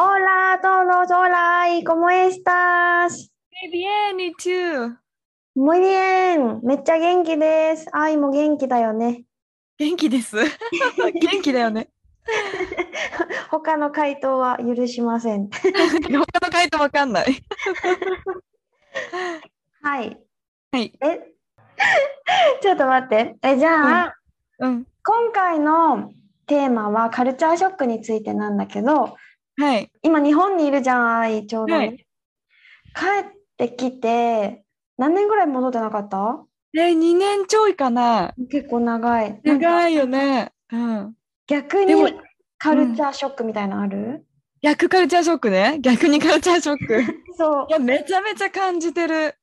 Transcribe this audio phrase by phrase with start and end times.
[0.00, 3.32] Hola todos, hola, ¿y cómo estás?
[3.50, 4.96] Muy bien, y tú?
[5.56, 7.88] Muy bien, めっちゃ元気です。
[7.90, 9.24] 愛も元気だよね。
[9.76, 10.36] 元気です。
[10.36, 11.88] 元気だよね。
[13.50, 15.50] 他の回答は許しません。
[15.50, 17.42] 他の回答わかんない。
[19.82, 20.16] はい。
[20.70, 20.92] はい。
[21.00, 21.34] え、
[22.62, 23.34] ちょっと待って。
[23.42, 24.14] え、じゃあ、
[24.60, 24.86] うん。
[25.02, 26.12] 今回の
[26.46, 29.16] テーマはカルチャーショックについてなんだけど、
[29.58, 29.90] はい。
[30.02, 32.04] 今日本にいるじゃん、愛ちょうどね、はい
[32.94, 34.64] 帰ってきて、
[34.96, 36.44] 何年ぐらい戻ってなかった？
[36.76, 38.34] え、2年ちょいかな。
[38.50, 39.40] 結構長い。
[39.44, 40.52] 長いよね。
[40.72, 41.14] うん。
[41.46, 41.94] 逆に
[42.58, 44.26] カルチャーショックみたいなのある、
[44.62, 45.78] 逆カルチャーショックね。
[45.80, 47.02] 逆にカルチャーショック。
[47.36, 47.72] そうい。
[47.72, 49.34] や、めちゃめちゃ感じてる。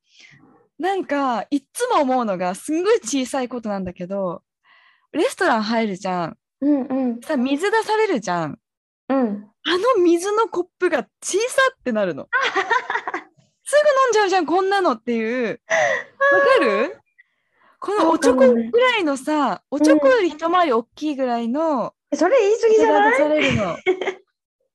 [0.77, 4.43] なんか、いっつも思うのが、すんごい小さいことなんだけど、
[5.13, 6.38] レストラン入るじゃん。
[6.61, 8.59] うんうんさ、水出されるじゃん。
[9.09, 9.52] うん。
[9.67, 12.28] あの水のコップが小さってなるの。
[13.67, 15.61] すぐ飲んじゃうじゃん、こんなのっていう。
[16.31, 16.98] わかる？
[17.80, 23.11] このおちょこぐらいのさ、おちょこより一回り大きいぐらいのそれ言い過ぎじゃない？
[23.11, 23.78] 出されるの。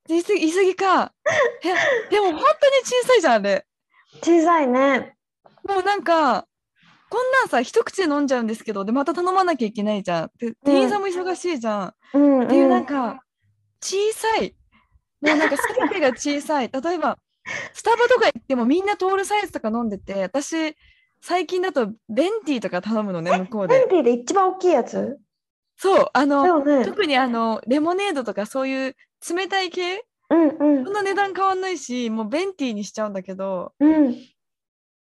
[0.09, 1.13] 言い過ぎ言い過ぎか。
[1.65, 1.75] いや
[2.11, 3.67] でも本当に小さいじゃん、あれ。
[4.23, 5.17] 小さいね。
[5.65, 6.47] もうなんか、
[7.09, 10.31] こんなんさ、一口で飲んじゃうんですけど、で、また頼まなきゃいけないじゃん。
[10.39, 11.95] で、店員さんも忙しいじゃん。
[12.15, 12.47] うん、うん。
[12.47, 13.21] っていうなんか、
[13.83, 14.55] 小さい。
[15.21, 16.71] もうなんか全てが小さい。
[16.73, 17.19] 例えば、
[17.73, 20.77] スタバとか行ってもみんな通るサイズとか飲んでて、私、
[21.21, 23.81] 最近だとベンティーとか頼むのね、向こうで。
[23.81, 25.19] ペンティで一番大きいやつ？
[25.77, 26.85] そう、あだの、よね。
[26.85, 28.97] 特にあの、レモネードとかそういう
[29.35, 34.17] 冷たい系、うんうんそんな値段変わんないし、もうベンティーにしちゃうんだけど、うん。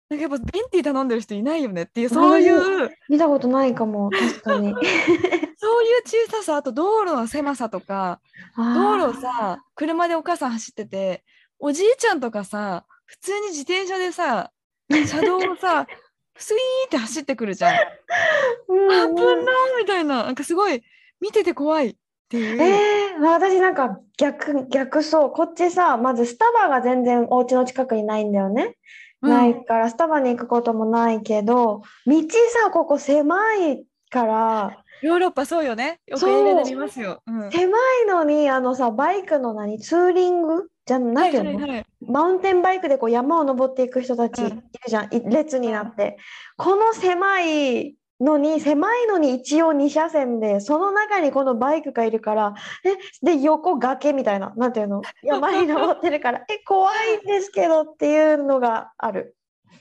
[0.10, 2.86] なんかやっぱベンティー頼んでる人いないよねっていう、そうい。
[2.86, 4.68] う、見たことないかも、 確かに。
[5.58, 8.20] そういう小ささ、あと道路の狭さとか、
[8.56, 11.24] 道路をさ、車でお母さん走ってて、
[11.58, 14.52] おじいちゃんとかさ、普通に自転車でさ、
[14.90, 15.88] 車道をさ、
[16.38, 17.74] スイーって走ってくるじゃん。
[18.68, 19.16] うんあうん。
[19.16, 20.84] ぶなーみたいな、なんかすごい
[21.20, 21.96] 見てて怖いっ
[22.30, 22.62] ていう。
[22.62, 25.32] えー、私なんか逆逆そう。
[25.32, 28.74] こっちさまずスタバが全然お家の近くにないんだよね、うん
[29.28, 32.22] ないからスタバに行くこともないけど道
[32.64, 36.00] さここ狭いからヨーロッパそうよね。
[36.08, 37.22] よくそう映画で見ますよ。
[37.28, 37.52] うん。
[37.52, 46.18] 狭いのにあのさバイクの何ツーリングじゃんなんてはいはいはいマウンテンバイクでこう山を登っていく人たちうんいるじゃん、い列になって
[46.58, 52.54] この狭いのに狭いのに一応2車線でその中にこのバイクがいるから
[52.84, 52.96] え
[53.26, 55.02] で横崖みたいななんていうの？
[55.24, 59.36] 山に登ってるからえ怖いんですけどっていうのがある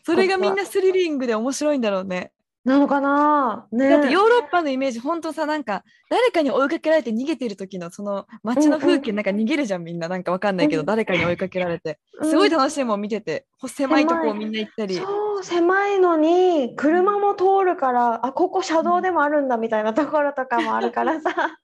[0.04, 2.32] それがみんなスリリングで面白いんだろうね。
[2.64, 3.66] なのかな？
[3.72, 10.08] ねだってヨーロッパのイメージ、ほんとさ、なんか誰かに追いかけられて逃げてる時のその街の風景なんか逃げるじゃん、みんな。
[10.08, 11.98] なんかわかんないけど、うん誰かに追いかけられて。
[12.20, 13.46] うんすごい楽しいもん見てて。
[13.58, 14.98] ほ狭いとこをみんな行ったり。
[15.42, 21.58] 狭いのに車も通るからあここ車道でもあるんだみたいなところとかもあるからさ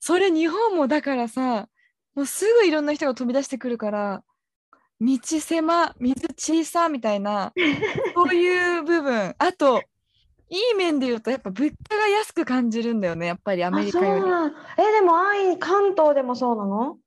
[0.00, 1.68] それ日本もだからさ、
[2.14, 4.24] もうすぐいろんな人が飛び出してくるから、
[5.00, 7.52] 道狭、水小さみたいな、
[8.14, 9.34] そういう部分。
[9.38, 9.82] あと、
[10.48, 14.20] いい面で言うと、やっぱ物価が安く感じるんだよね、やっぱりアメリカより。
[14.20, 16.98] あそうなんえでも愛関東でもそうなの？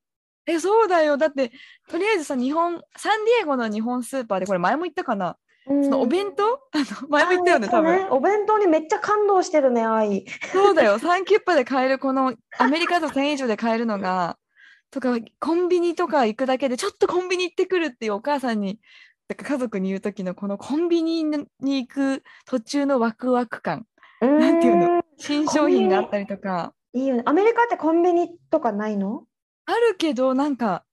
[0.47, 1.17] え、そうだよ。
[1.17, 1.51] だって、
[1.89, 6.43] とりあえずさ、日本、サンディエゴの日本スーパーで、これ前も言ったかな、そのお弁当？
[6.45, 8.07] あの前も言ったよね、多分。
[8.11, 10.25] お弁当にめっちゃ感動してるね、愛。
[10.53, 10.99] そうだよ。
[10.99, 14.37] サンキュッパで買える、このアメリカだと1000円以上で買えるのが、
[14.91, 18.79] とか、コンビニとか行くだけで、ちょっとコンビニ行ってくるっていうお母さんに、
[19.27, 23.87] だから家族に言う時のこのコンビニに行く途中のワクワク感、
[24.21, 24.99] なんていうの？
[24.99, 27.23] う新商品があったりとか、いいよね。
[27.25, 29.23] アメリカってコンビニとかないの？
[29.65, 30.83] あるけど、なんか、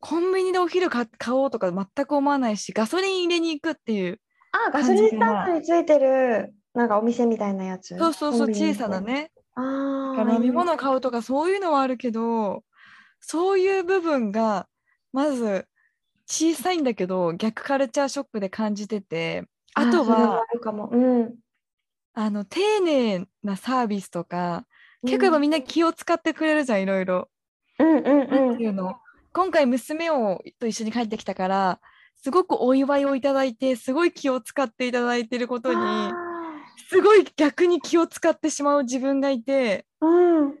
[0.00, 4.20] コンビニでお昼買買おうとか全く思わないし、ガソリン入れに行くっていう、
[4.52, 7.96] あ、ガソリンスタンドについてる、なんかお店みたいなやつ？
[7.96, 12.64] そうそうそう、小さなね、ああ、飲み物買うとかそういうのはあるけど、
[13.20, 14.68] そういう部分が
[15.10, 15.66] まず
[16.26, 20.42] 小さいんだけど逆カルチャーショックで感じててあとは。
[20.92, 21.34] うん。
[22.12, 24.66] あの丁寧なサービスとか
[25.02, 27.30] 結構やっぱみんな気を使ってくれるじゃんいろいろ。
[27.84, 28.56] うんうんうん。
[28.56, 28.96] ていうの？
[29.32, 31.80] 今回娘をと一緒に帰ってきたから
[32.16, 36.12] すごくお祝いをいただいてすごい気を使っていただいてることにあ
[36.88, 40.54] すごい逆に気を使ってしまう自分がいてーうん。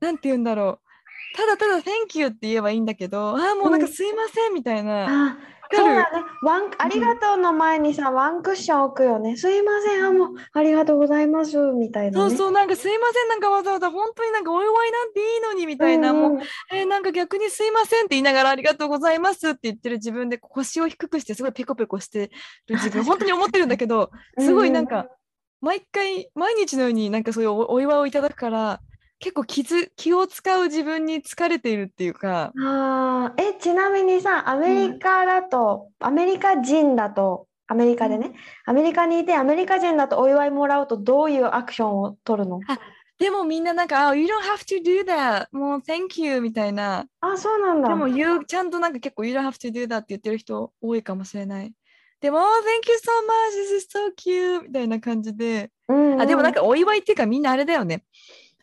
[0.00, 1.36] なんて言うんだろう。
[1.36, 5.38] ただただ「Thank you」って言えばいいんだけどああもうなんかうんすいませんみたいな、あ、
[5.70, 6.24] そうだね。
[6.42, 9.36] ワン、ありがとうの前にさ、ワンクッション置くよね。
[9.36, 12.30] すいません、あ、もう、ありがとうございます、みたいなね。
[12.30, 13.28] そうそうなんかすいません。
[13.28, 16.16] なんかわざわざ本当になんかお祝いなんていいのにみたいな、うん。
[16.16, 16.42] うんもう
[16.72, 22.30] えーなんか逆にすいませんって言いながらありがとうございますって言ってる自分で腰を低くしてすごいペコペコして
[22.66, 23.02] る自分。
[23.04, 25.08] 本当に思ってるんだけどすごいなんか
[25.60, 28.80] 毎回毎日のようになんかそういうおお祝いをいただくから
[29.20, 32.52] 結構気づ気を使う自分に疲れているっていうか。
[32.56, 33.42] あー。
[33.42, 38.32] え、ちなみにさ、アメリカだと、アメリカ人だと、アメリカでね、
[38.64, 42.60] アメリカにいて、アメリカ人だとお祝いもらうとどういうアクションを取るの？
[43.18, 45.48] でもみんななんか「あ You don't have to do that.
[45.50, 47.04] もう Thank you」みたいな。
[47.20, 47.88] あ、そうなんだ。
[47.88, 51.72] でも You ちゃんとなんか結構 You don't have to do that って言ってる人多いかもしれない。
[52.20, 53.58] でも「Oh, Thank you so much.
[53.58, 55.72] This is so cute」みたいな感じで。
[55.88, 58.04] うんあでもなんか、かお祝いっていうかみんなあれだよね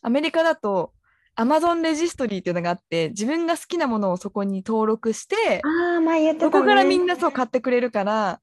[0.06, 0.94] アメリカだと
[1.36, 8.40] Amazon レジストリーっていうのがあって自分が好きなものをそこに登録してああ、前言ってたそこからねみんなそう買ってくれるから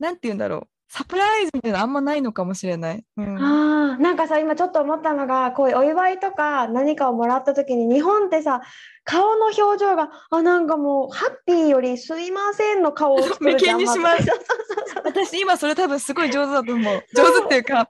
[0.00, 8.62] なんて言うんだろうサプライズみたいなのあんまないのかもしれない、うん、ああ、なんかさ、今ちょっと思ったのが、こういうお祝いとか何かをもらった時に、日本ってさ、
[9.04, 14.24] 顔の表情が、あ、なんかもう、ハッピーよりすいませんの顔を作るじゃんにします。
[15.04, 17.04] 私今それ多分すごい上手だと思う。
[17.14, 17.86] 上手っていうかああ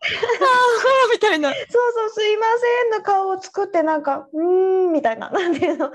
[1.12, 1.50] みたいな。
[1.50, 2.46] そうそう、すいま
[2.82, 5.92] せんの顔を作って、なんか、うーん、みたいな、なんていうの、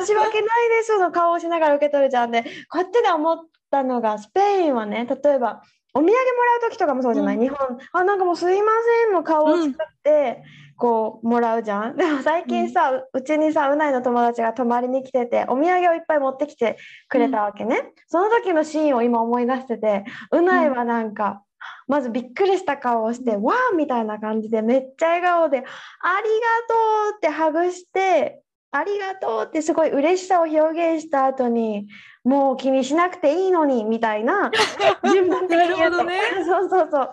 [0.00, 2.30] 申し訳ないですの顔をしながら受け取るじゃん。
[2.30, 3.38] で、こうやってで思っ
[3.70, 7.42] たのが、スペインはね、例えば、お土産もらう時とかもそうじゃない、うん。
[7.42, 7.58] 日本、
[7.92, 8.68] あ、なんかもうすいま
[9.06, 9.72] せんの顔を作っ
[10.02, 10.42] て、
[10.76, 11.96] こう、もらうじゃん？
[11.96, 16.78] でも最近さ、ううちにさ、うないの友達が泊まりに来てて、お土産をいっぱい持ってきて
[17.08, 17.92] くれたわけね。
[18.06, 21.42] その時のシーンを今思い出してて、うないはなんか、
[21.86, 26.74] まずびっくりした顔をして、わーみたいな感じでめっちゃ笑顔で、ありがと
[27.14, 28.40] うってハグして、
[28.72, 31.88] ありがとうってすごい嬉しさを表現した後に、
[32.22, 34.50] もう気にしなくていいのにみたいな、
[35.12, 36.20] 順番的にね。
[36.46, 37.10] そうそうそう。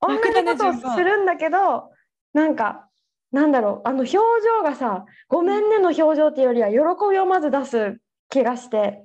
[0.00, 1.90] 同じことをするんだけど、
[2.34, 2.88] なんか、
[3.32, 9.04] なんだろう、あの表情がさ、ごめんねの表情っていうよりは、喜びをまず出す気がして、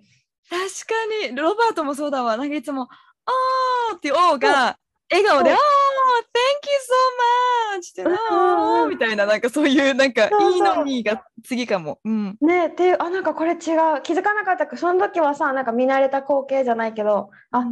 [0.49, 1.35] 確かに。
[1.35, 2.35] ロバートもそうだわ。
[2.35, 2.89] なんかいつも
[3.25, 4.77] 「あー」っていう「おー」が
[5.09, 5.57] 笑顔で「あー
[6.33, 11.99] Thank you so much」みたいななんかそういうなんかいいのにが次かも。
[12.03, 12.37] うん。
[12.41, 13.57] ねっていう、あ、なんかこれ違う、
[14.03, 17.65] 気づかなかったか、その時はさ、なんか見慣れた光景じゃないけど、あ、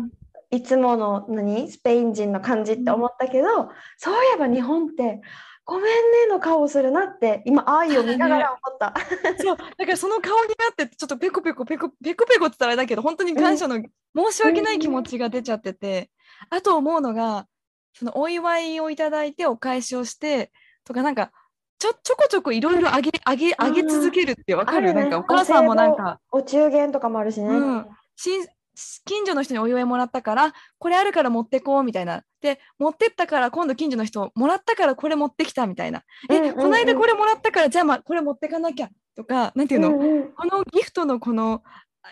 [0.51, 1.71] いつもの何？
[1.71, 5.21] スペイン人の感じって思ったけど、そういえば日本って
[5.63, 8.93] ごめんねの顔をするなって今愛を見ながら 思った。
[9.41, 9.57] そう。
[9.57, 16.09] だからその顔になってちょっとペコペコペコペコペコって言ったらあれだけど本当に感謝の申し訳ない気持ちが出ちゃってて、
[16.49, 17.47] あと思うのが
[17.93, 20.51] そのお祝いをいただいてお返しをして
[20.83, 21.31] とかなんか
[21.79, 25.01] ちょちょこちょこいろいろあげあげあげ続けるってわかる、あるね。
[25.01, 27.47] なんかお母さんもなんか、お中元とかもあるしね。
[27.47, 28.45] うん、親
[29.05, 32.23] 近所の人にお祝いもらったからこれあるから持ってこうみたいな。
[32.39, 36.49] で持ってったから今度近所の人もらったからこれ持ってきたみたいな、うんうんうん。
[36.49, 40.31] えこの間これもらったからじゃあ、まあ、これ持ってかなきゃとかなんていうの、うんうん。
[40.33, 41.63] このギフトのこの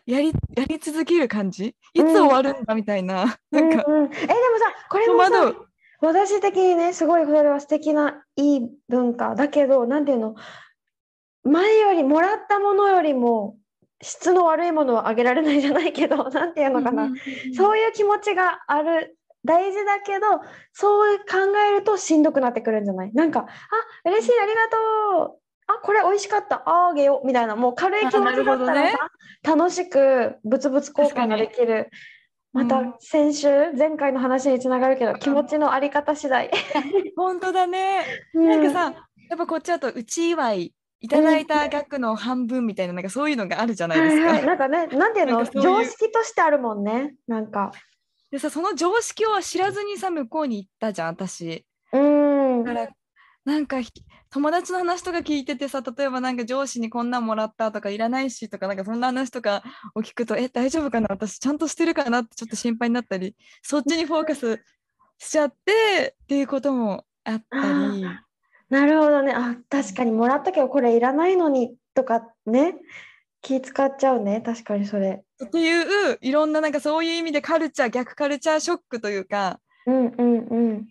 [0.06, 1.76] やりやり続ける感じ？
[1.94, 4.14] いつ終わるんだみたいな、なんか、うんうん。
[4.14, 5.54] えでもさこれ戸もさ。
[6.02, 10.36] 私的にねすごいそれは素敵ないい文化だけどなんていうの
[11.44, 13.58] 前よりもらったものよりも
[14.02, 17.10] 質の悪いものはあげられないじゃないけど なんていうのかな、
[17.56, 20.28] そういう気持ちがある大事だけど
[20.74, 21.24] そう考
[21.68, 23.12] えるとしんどくなってくるんじゃない？
[23.14, 23.46] なんかあ
[24.10, 25.40] 嬉しいありがとう。
[25.68, 26.64] あこれ美味しかった。
[26.66, 27.28] ああげよう。
[27.28, 28.98] みたいなもう軽い気持ちだったらさ、
[29.44, 31.90] 楽しくブツブツ交換ができる
[32.52, 32.94] またうん。
[33.00, 36.50] 先週前回の話につながるけど気持ちのあり方次第、
[37.16, 38.04] 本当だね。
[38.34, 38.48] うん。
[38.48, 44.28] なんかさ、やっぱこっちだとうち祝いいただいた額の半分みたいななんかそういうのがあるじゃないですか。
[44.28, 45.46] はいはい、なんかねなんていうの？
[45.46, 47.16] 常識としてあるもんね。
[47.28, 47.72] なんか。
[48.32, 51.66] でさその常識を知らずにさ向こうに行ったじゃん私。
[51.94, 52.64] うん。
[52.64, 52.90] だから
[53.50, 53.92] なんかひ
[54.30, 59.64] 友達の話とか聞いててさ例えばなんか上司にこんなんもらったとかいらないしとかなんかそんな話とか
[59.96, 61.08] を聞くとえ大丈夫かな？
[61.10, 64.64] 私ちゃんとしてるかなってちょっと心配になったりそっちにフォーカス
[65.18, 67.58] しちゃってっていうこともあった
[67.92, 68.06] り。
[68.70, 69.34] なるほどね。
[69.36, 72.76] あ、確かにもらったけどこれいらないのにとかね。
[73.42, 74.42] 気使っちゃうね。
[74.46, 75.24] 確かにそれ。
[75.44, 80.88] っていういろんななんかそういう意味でカルチャー逆カルチャーショックというかうんうんうん。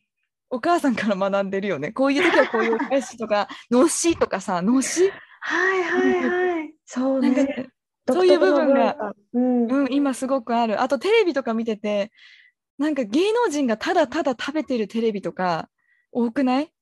[0.50, 1.92] お母さんから学んでるよね。
[1.92, 6.74] こういう時はこういうお返しとか、のしとかさ、のしはいはいはい。
[6.86, 7.46] そうなんかね。
[7.46, 7.68] ね、
[8.06, 8.96] そういう部分が。
[9.34, 9.66] うん。
[9.66, 10.80] うん、今すごくある。
[10.80, 12.10] あとテレビとか見てて、
[12.78, 15.68] なんか芸能人がただただ食べてるテレビとか
[16.12, 16.72] 多くない？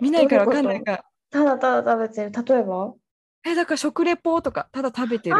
[0.00, 1.04] 見ないからわかんないから。
[1.30, 2.32] ただただ食べてる。
[2.32, 2.94] 例えば？
[3.46, 5.36] え、だから食レポとかただ食べてる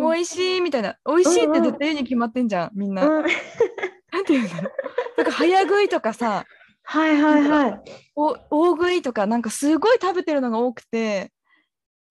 [0.00, 0.96] 美味しいみたいな。
[1.04, 3.04] 美味しいって絶対に決まってんじゃん、みんな。
[3.04, 3.24] うん。
[4.12, 4.72] なんていうんだろう。
[5.16, 6.44] なんか早食いとかさ、
[6.84, 7.80] はいはいはい。
[8.14, 11.32] お大食いとかなんかすごい食べてるのが多くて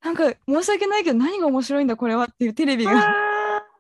[0.04, 2.94] なんか申し訳ないけど何が面白いんだこれはっていうテレビが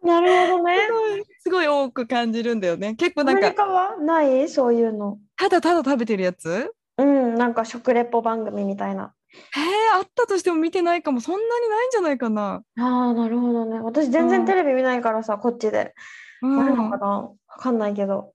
[0.04, 0.78] なるほどね。
[0.88, 4.48] すごいすごい多く感じるんだよね結構アメリなんかカはない？
[4.50, 5.18] そういうの。
[5.38, 6.72] ただただ食べてるやつ？
[6.98, 9.14] うん、なんか食レポ番組みたいな。
[9.32, 9.64] へえ
[9.96, 13.80] あったとしても見てないかもそんなにないんじゃないかな、ああ、なるほどね。
[13.80, 15.94] 私全うん然テレビ見ないからさ、こっちで。
[16.42, 17.08] うあるのかん、な？
[17.08, 18.34] わかんないけど。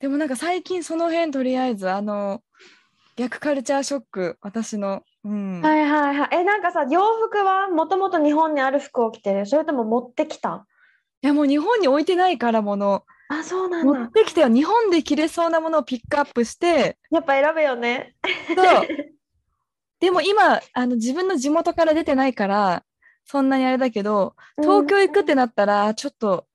[0.00, 2.42] でもなんか最近その辺とりあえずあの
[3.16, 6.28] 逆カルチャーショック私のうん、はいはいはい。
[6.32, 9.44] え、なんかさ、洋服はもともと日本にある服を着てる？
[9.44, 10.66] それとも持ってきた？
[11.22, 14.02] いやもう日本に置いてないからものあ、そうなん持だ。
[14.04, 18.14] ってきては日本で着れそうなものをピックアップしてやっぱ選ぶよね。
[18.56, 18.86] そう。
[20.00, 22.82] でも今、あの自分の地元から出てないから、
[23.26, 26.46] そんなにあれだけど、東京行くってなったら、ちょっと、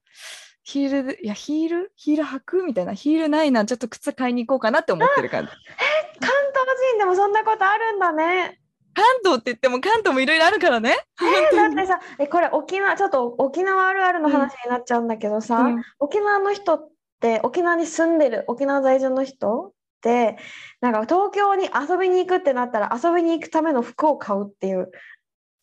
[0.65, 1.91] ヒール、いや、ヒール？
[1.95, 2.63] ヒール履く？
[2.63, 2.95] みたいな。
[2.95, 3.65] ヒールないな。
[3.65, 5.51] ちょっと靴買いに行こうかなって思ってる感じ。
[6.19, 8.59] 関東人でもそんなことあるんだね。
[8.95, 10.97] 関東って言っても関東もいろいろあるからね。
[11.21, 20.37] えだってさ、え、これ沖縄、ちょっと沖縄あるあるの話になっちゃうんだけどさ、うん沖縄の人って、沖縄に住んでる沖縄在住の人って、
[20.81, 24.91] なんか東京に遊びに行くってなったら遊びに行くための服を買うっていう。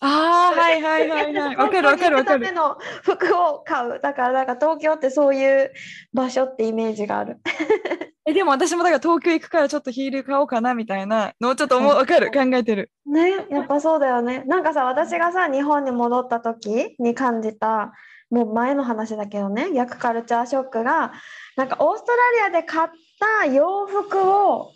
[0.04, 1.56] ああ、はいはいはいはい。
[1.56, 2.52] わかるわかるわかる。
[2.52, 4.00] の服を買う。
[4.02, 5.73] だから、なんか東京ってそういう
[6.12, 7.38] 場所ってイメージがある。
[8.26, 12.32] え、でも私もだから東京行くからちょっとヒール買おうかなみたいなのをちょっと思う、わかる。
[12.32, 12.90] 考えてる。
[13.06, 14.42] ね、やっぱそうだよね。
[14.47, 17.92] なんかさ、私がさ、日本に戻った時に感じた、
[18.30, 21.12] もう前の話だけどね、逆カルチャーショックが、
[21.56, 22.88] なんかオーストラリアで買っ
[23.21, 24.73] た洋服を、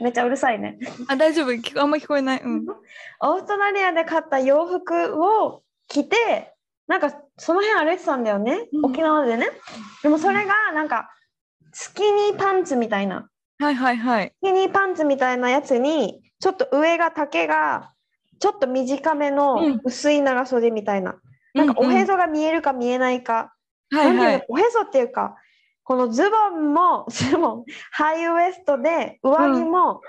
[0.00, 0.78] めっちゃうるさいね。
[1.08, 1.80] あ、大丈夫？
[1.80, 2.40] あんま聞こえない？
[2.40, 2.66] うん。
[3.20, 6.54] オーストラリアで買った洋服を着て、
[6.86, 9.48] なんかその辺歩いてたんだよね、うん沖縄でね。
[10.02, 11.10] でもそれがなんか
[11.72, 14.32] スキニーパンツみたいな、はいはいはい。
[14.42, 17.92] スキニーパンツみたいなやつに、ちょっと上が丈が
[18.38, 21.16] ちょっと短めうんの薄い長袖みたいな。
[21.54, 23.54] なんかおへそが見えるか見えないか。
[23.90, 24.44] はいはいなんていうの。
[24.48, 25.36] おへそっていうか、
[25.84, 30.00] このズボンも、 ズボン、ハイウエストで、上着も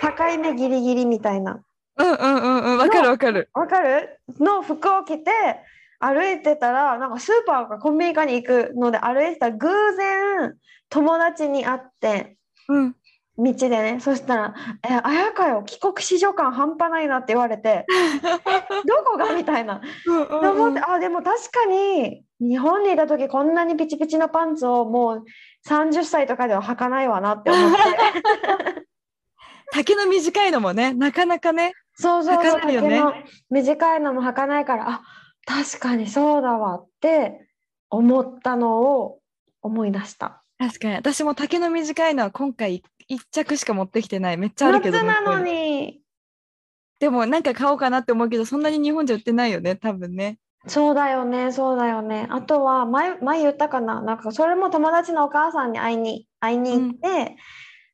[0.00, 1.60] 境目ギリギリみたいな。
[1.96, 2.78] うんうんうんうん。
[2.78, 3.50] わかるわかる。
[3.54, 4.18] わかる？
[4.40, 5.30] の服を着て
[6.00, 10.54] 歩いてたら、なんかスーパーかコンビニかに行くので歩いてたら偶然
[10.88, 12.36] 友達に会って、
[12.68, 12.96] うん。
[13.36, 14.54] 道でね、そしたら、
[14.88, 17.84] え、あやかよ、帰国子女感半端ないなって言われて、
[18.86, 19.34] どこが？
[19.34, 19.80] みたいな。
[20.06, 25.24] うんうんで思って、うんあ、でも確かに、日本にいた時こんなにピチピチのパンツをもう
[25.68, 27.78] 30歳とかでは履かないわなって思って。
[29.72, 31.72] 丈の短いのもね、なかなかね。
[31.96, 33.14] そうそうそう、ね丈の
[33.50, 35.02] 短いのも履かないから、あ、
[35.44, 37.48] 確かにそうだわって
[37.90, 39.18] 思ったのを
[39.62, 40.42] 思い出した。
[40.58, 40.94] 確かに。
[40.94, 42.84] 私も丈の短いのは今回一
[43.30, 44.36] 着しか持ってきてない。
[44.36, 45.02] めっちゃあるけど。
[45.02, 46.00] 夏なのに、
[47.00, 50.38] でもなんか買おうかなって思うけど、そんなに日本じゃ売ってないよね、多分ね。
[50.66, 52.26] そうだよね、そうだよね。
[52.30, 57.36] あとは前、前言ったかな、なんかそれも友達のお母さんに会いに、会いに行って、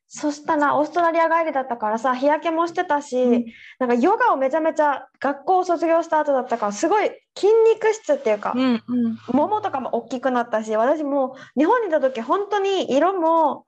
[0.07, 3.45] そしたらオーストラリア帰りだったからさ、日焼けもしてたし、うん
[3.79, 9.17] なんかヨガをめちゃめちゃ学校を卒業した後だったから、すごい筋肉質っていうか、うんうん。
[9.33, 13.65] ももとかも大きくなったし、私も日本にいた時、本当に色も、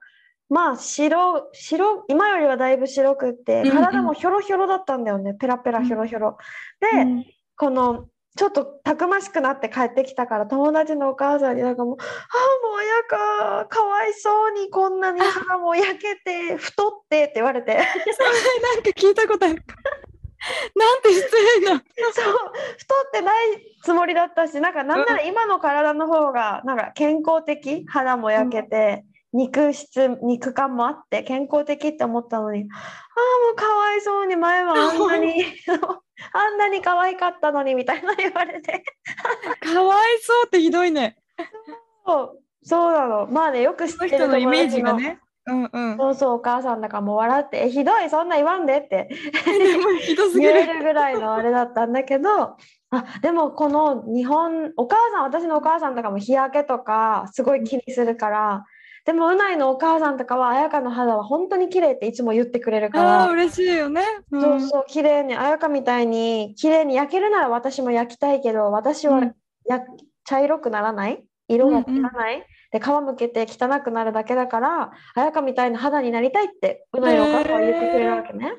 [0.48, 6.38] まあ白、白、今よりはだいぶ白くって、体もひょろひょろだったんだよね、ペラペラひょろひょろ。
[6.80, 7.24] で、うん。
[7.56, 17.74] このちょっとたくましくなって帰ってきたから友達のお母さんになんかもう「ああもうやかかわいそうにこんなに肌も焼けて 太って」って言われて。
[17.74, 19.62] なんか聞いたことある。
[20.74, 21.82] なんて失礼な。
[22.12, 22.34] そう
[22.76, 35.44] 太ってないつもりだったしなんかなんなら今の体の方がなんか健康的肌も焼けて、肉質肉感もあって健康的って思ったのにああもうかわいそうに前はあんなに
[36.32, 38.84] あんなに可愛かったのにみたいな 言われて。
[39.60, 41.16] かわいそうってひどいね。
[42.06, 43.26] そう、そうなの。
[43.26, 45.20] まあね、よく知ってる人のイメージがね。
[45.46, 45.96] うんうん。
[45.96, 46.04] の。
[46.04, 49.08] そうそう、お母さんだからもう笑って、え、ひどい、そんな言わんでって
[50.02, 50.74] ひどすぎ言える。
[50.74, 52.56] るぐらいのあれだったんだけど、
[52.90, 58.64] あ、でもこの日本、お母さん、私のお母さんとかも日焼けとかすごい気にするから、
[59.04, 64.02] でもうないのお母さんとかは彩香の肌は本当に綺麗っていつも言ってくれるから嬉しいよね。
[64.30, 64.40] うん。
[64.40, 69.34] そうそう綺麗に彩香みたいに綺麗に焼けるなら私も焼きたいけど私はうん。
[69.66, 69.80] や
[70.24, 71.22] 茶色くならない？
[71.48, 78.52] 色がつかない、で皮むけて汚くなるだけだから彩香みたいな肌になりたいってうないのお母さんは言ってくれるわけね。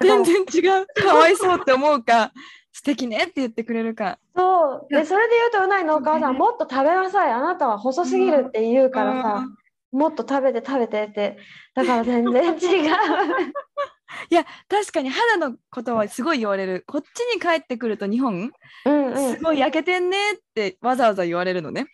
[0.00, 0.86] 全然違う。
[0.86, 2.32] かわいそうって思うか、
[2.72, 4.18] 素敵ねって言ってくれるか。
[4.34, 4.94] そう。
[4.94, 7.32] でそれで言うとうないのお母さんねもっと食べなさい。
[7.32, 9.56] あなたは細すぎるって言うからさ、うん
[9.92, 11.38] もっと食べて食べてって
[11.74, 12.90] だから全然違う。
[14.30, 16.84] いや確かに肌のことはすごい言われる。
[16.86, 18.50] こっちに帰ってくると日本、
[18.84, 21.86] うんうんすごい焼けてんねってわざわざ言われるのね。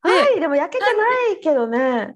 [0.00, 2.14] はい、でも焼けてないけどね。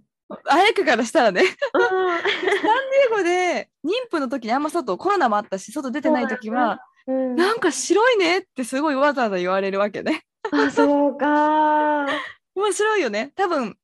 [0.49, 10.23] あやくからしたらね、うん、英語で妊婦の時にあんま外コロナもあったし外出てない時は、うん、なんか白いねってすごいわざわざ言われるわけね。
[10.51, 12.07] あ、そうか。
[12.55, 13.33] 面白いよね。
[13.37, 13.77] 多分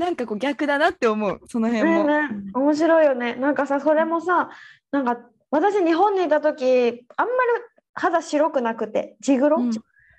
[0.00, 2.04] なんかこう逆だなって思うその辺も。
[2.04, 3.34] ねね、面白いよね。
[3.34, 4.48] なんかさ、それもさ、
[4.90, 5.18] なんか
[5.50, 7.00] 私日本にいた時、あんまり
[7.92, 9.70] 肌白くなくて、地黒、うん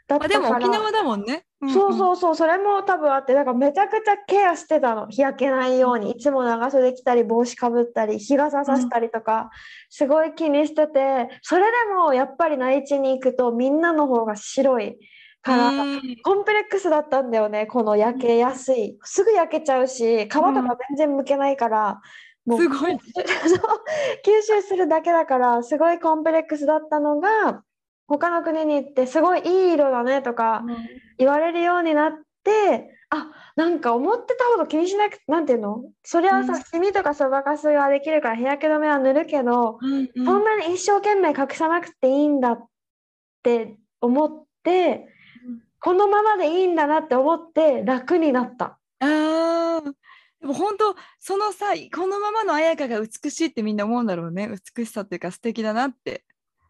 [0.08, 0.52] だったあでも。
[0.52, 1.46] 沖縄だもんね。
[1.74, 5.08] そううそうそう、それも多分あって、だからめちゃくちゃケアしてたの。
[5.08, 9.50] 日焼けないように、いつも長袖着たり、帽子かぶったり、日傘さしたりとか、
[9.90, 14.98] すごい気にしてて、それでもやっぱり内地に行くとみんなの方が白い
[15.42, 16.16] から、うん。
[16.24, 18.98] コンプレックスだったんだよね、この焼けやすい。
[19.04, 22.02] すぐ焼けちゃうし、皮とか全然剥けないから、
[22.46, 22.94] もうすごい。
[24.26, 27.64] 吸収するだけだから、すごいコンプレックスだったのが、
[28.08, 30.64] 他の国に行って、すごいいい色だねとか
[31.18, 35.84] 言われるようになって、あ、なんか思ってたほど気にしなくて、なんていうの？
[36.04, 36.46] そりゃうん。
[36.46, 40.26] さ、シミとかそばかすができるから日焼け止めは塗るけど、うんうん。
[40.26, 42.68] そんなに一生懸命隠さなくていいんだっ
[43.44, 45.08] て思って、
[45.82, 48.78] このままでいいんだなって思って楽になった。
[49.00, 49.92] あー。
[50.40, 54.50] でも本当そのさこのままの綾香が美しいってみんな思うんだろうね。
[54.76, 56.24] 美しさっていうか素敵だなって。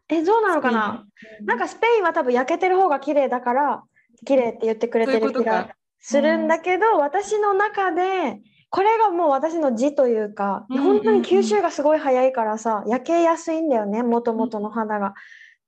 [0.08, 1.06] え、どうなのかな？
[1.44, 3.82] なんかスペインは多分焼けてる方が綺麗だから
[4.26, 15.14] 綺麗って言ってくれてる気がするんだけど、私の中でこれがもう私の字というか、うん本当に吸収がすごい早いからさ焼けやすいんだよねもともとの肌が。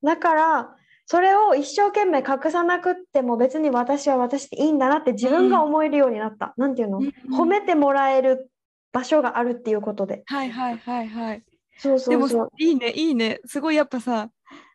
[0.03, 6.55] だからそれを一生懸命隠さなくっても別に私は私でいいんだなって自分が思えるようになった。
[6.57, 8.51] なんていうの、うん褒めてもらえる
[8.93, 10.23] 場所があるっていうことで。
[10.27, 11.43] はいはいはいはい。
[11.79, 12.51] そうそうそう。
[12.59, 14.31] いいねいいねすごいやっぱさ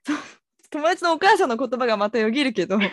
[0.69, 2.83] 友達のお母さんの言葉がまたよぎるけどうん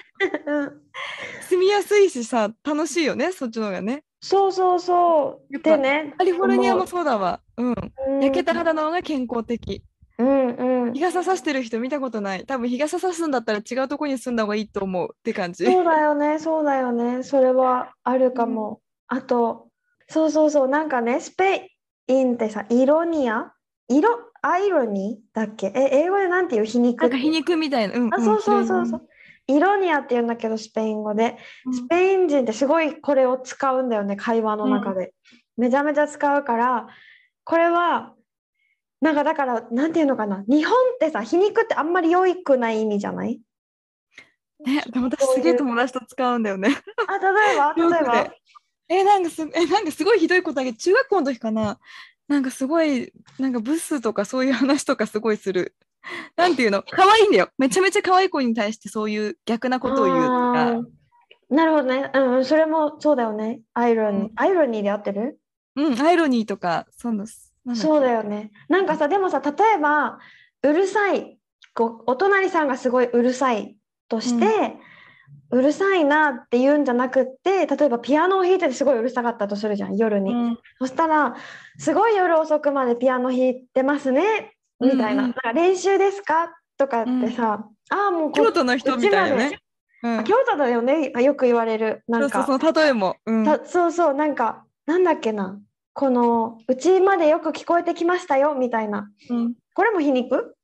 [1.42, 4.05] 住みやすいしさ楽しいよねそっちの方がね。
[4.20, 5.59] そうそうそう。
[5.59, 6.14] でね。
[6.16, 7.40] カリフォルニアも思そうだわ。
[7.57, 7.72] うん。
[7.72, 7.77] う
[8.22, 9.85] 焼けた肌の方が健康的。
[10.18, 11.00] うんうん日。
[11.00, 12.44] 傘さしてる人見たことない。
[12.46, 15.64] 多分日傘さすんだったら違うとこに住んだ方がいいと思うって感じ。
[15.66, 17.22] そうだよね、そうだよね。
[17.22, 18.81] それはあるかも。
[19.09, 19.68] あと、
[20.09, 21.70] そうそうそう、なんかね、スペ
[22.09, 23.52] インってさ、イロニア？
[23.88, 24.09] 色、
[24.42, 25.72] アイロニーだっけ？
[25.74, 27.94] え、英語でなんていう皮肉なんか皮肉みたいな。
[27.96, 29.09] うん、あ、んそうそうそうそそう。
[29.48, 31.37] イロニアって言うんだけど、スペイン語で。
[31.66, 35.12] うんスペイン人ってすごいこれを使うんだよね、会話の中で。
[35.57, 36.87] めちゃめちゃ使うから、
[37.44, 38.14] これは、
[39.00, 40.42] なんかだから、なんていうのかな。
[40.48, 43.40] 日本ってさ、皮肉ってあんまり良くない意味じゃない？
[44.64, 46.70] ね、でも私すげえ友達と使うんだよね。
[47.06, 48.35] あ、例えば、 例えば？
[48.88, 51.78] え、なんかす、え、なんかすごいひどいことあげ中学校の時かな。
[52.26, 55.76] なんかすごい、なんかブスとかそういう話とかすごいする。
[56.37, 56.82] なんていうの？
[56.82, 57.50] 可愛いんだよ。
[57.59, 60.64] めちゃめちゃ可愛い子に対してそういう逆なことを言うとあか。
[60.72, 60.85] ー
[61.50, 62.11] なるほどね。
[62.14, 63.61] うんうん、それもそうだよね。
[63.74, 64.22] アイロニー。
[64.22, 65.38] うんアイロニーで合ってる？
[65.76, 68.50] うん、アイロニーとか、その、なんだっけそうだよね。
[68.68, 70.18] なんかさ、でもさ、例えば、
[70.62, 71.38] うるさい、
[71.74, 73.76] こう、お隣さんがすごいうるさい
[74.09, 74.76] として、
[75.50, 80.33] うるさいなって言うんじゃなくって、例えばピアノを弾いててすごいうるさかったとするじゃん、夜に。
[80.33, 81.37] うんそしたら、
[81.79, 85.07] すごい夜遅くまでピアノ弾いてますね、みたいな。
[85.07, 86.57] うんうんなんか練習ですか？
[86.79, 89.59] とかってさ、ああ、もうこ京都の人みたいなね。
[90.02, 92.02] うん、京都だよね、よく言われる。
[92.07, 92.44] なんか。
[92.44, 93.16] そうそう、その例えも。
[93.24, 95.59] うん、たそうそうなんかなんだっけな
[95.98, 99.09] このうちまでよく聞こえてきましたよみたいな。
[99.30, 99.54] うん。
[99.72, 100.54] これも皮肉？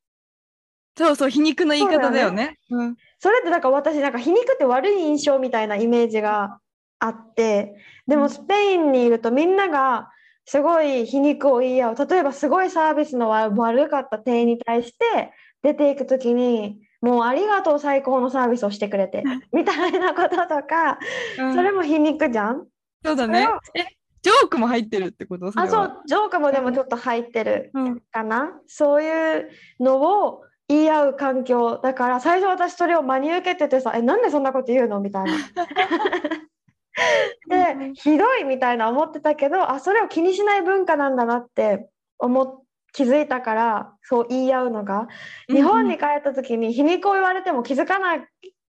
[0.95, 2.59] そうそう、皮肉の言い方だよそうね。
[2.69, 2.95] うん。
[3.17, 6.59] それってだから私なんか皮肉って悪い印象みたいなイメージが
[6.99, 7.75] あって。
[8.05, 8.21] でうん。
[8.21, 10.11] もスペインにいるとみんなが
[10.45, 11.95] すごい皮肉を言い合う。
[11.95, 15.31] 例えばすごいサービスのわ悪かった店員に対して
[15.63, 19.23] 出ていく時にもうありがとう最高のサービスをしてくれて。
[19.51, 20.99] みたいなこととか。
[21.39, 21.55] うん。
[21.55, 22.67] それも皮肉じゃん？
[23.03, 23.49] そうだね。
[23.73, 23.83] え、
[24.23, 25.51] ジョークも入ってるってこと？
[25.55, 27.99] あそはうジョークもでもちょっと入ってるうん。
[28.11, 28.51] かな？
[28.67, 35.31] そういうのを言い合う環境だから最初私それを真に受けててさ「えなんでそんなこと言うの?」みたいな
[37.75, 42.59] でひどいみたいな思ってたけどあそれを気にしない文化なんだなって思っ
[42.93, 45.07] 気づいたからそう言い合うのが
[45.49, 48.23] 日本に帰った時に皮肉を言われても気づかな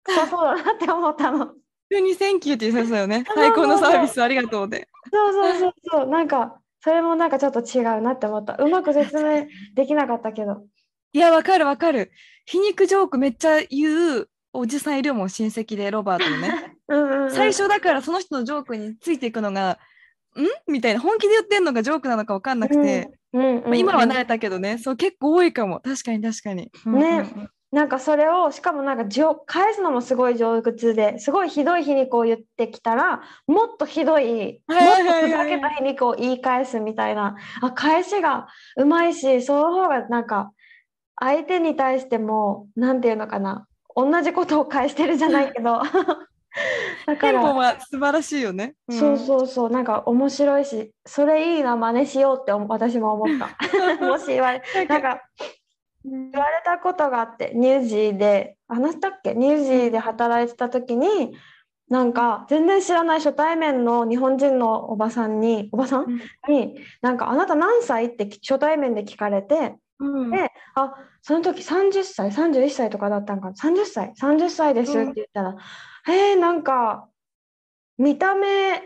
[0.07, 1.53] そうだなって思ったの。
[1.93, 4.89] 急に「Thank you」って言いそうよね最高のサービスありがとうで。
[5.11, 6.07] そうそうそうそう。
[6.07, 8.55] なんかそれもなんかちょっと違うなって思った。
[8.55, 10.65] うまく説明できなかったけど。
[11.13, 12.13] いやわかるわかる。
[12.47, 16.77] 皮肉ジョークめっちゃ言うおじさんいるもん親戚でロバートのね。
[16.89, 19.79] うんうんうん、最初だからその人のジョークについていくのが
[20.37, 21.01] 「ん?」みたいな。
[21.01, 24.79] 本気で言ってんのかジョークなのか分かんなくて、うんうんうんまあ、今は慣れたけどね。
[24.79, 25.81] そう結構多いかも。
[25.81, 26.71] 確かに確かに。
[26.87, 37.37] うんうんうんなんかそれをしかもなんかじょ返すのもすごい上手ですごいひどい皮肉を言ってきたらもっとひどいもっはいとふざけた皮肉を言い返すみたいな。
[37.63, 40.53] あ返しがうまいしその方がなんか
[41.19, 43.67] 相手に対してもなんていうのかな。
[43.95, 45.81] 同じことを返してるじゃないけど。
[47.07, 48.75] だからテンポは素晴らしいよね。
[48.89, 48.93] ん。
[48.95, 49.71] そうそうそう。
[49.71, 54.07] なんか面白いしそれいいな真似しようって思私も思った。
[54.07, 55.23] もし言われなんか
[56.05, 59.35] 言われたことがあってニュージーで話したっけ？
[59.35, 61.37] ニュージーで働いてた時に
[61.89, 66.05] なんか全然知らない初対面の日本人のおばさんにおばさん？
[66.05, 66.21] うん。
[66.55, 70.31] になんか「あなた何歳?」って初対面で聞かれてうん。
[70.31, 75.57] であその時30歳31歳とかだったんかな？30歳30歳ですって言ったら
[76.09, 77.09] 「えー、なんか
[77.99, 78.83] 見た目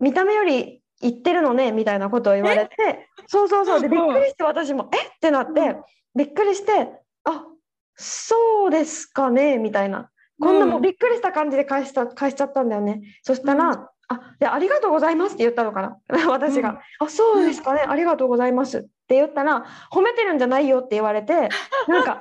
[0.00, 3.80] 見た目より言ってるのね」みたいなことを言われてそうそうそう。
[3.80, 4.96] でびっくりして私も「え？
[4.96, 5.76] っ?」てなって
[6.16, 6.88] びっくりして
[7.24, 7.46] 「あ
[7.94, 10.10] そうですかね」みたいな。
[10.38, 13.00] こんなもうびっくりした感じで返した返しちゃったんだよね。
[13.22, 13.86] そしたら、うん。
[14.08, 15.98] あでありがとうございますって言ったのかな。
[16.28, 18.78] 私が、あそうですかねありがとうございます。
[18.78, 21.48] って言ったら褒めてるんじゃないよって言われて
[21.88, 22.20] なんか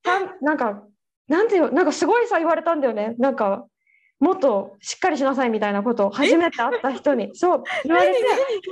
[0.40, 0.82] なんか
[1.28, 3.16] なんていうのなんかすごいさ言われたんだよね。
[3.18, 3.66] なんか
[4.18, 7.30] もっとしっかりしなさいみたいなことを初めて会った人に。
[7.36, 8.18] そう言われて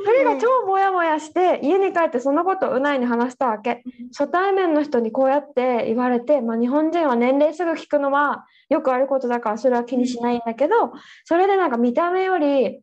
[0.04, 3.82] それが超モヤモヤして家に帰ってそのことをうないに話したわけ。
[4.16, 10.92] 初対面の人にこうやって言われて、まあ、日本人は年齢すぐ聞くのはよくあることだからそれは気にしないんだけど
[11.24, 12.80] それでなんか見た目よりあ